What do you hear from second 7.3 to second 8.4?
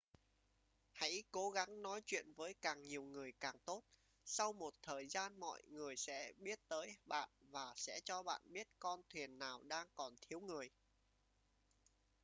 và sẽ cho